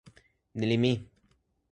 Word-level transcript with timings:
ni 0.57 0.65
li 0.69 0.77
mi. 0.83 0.91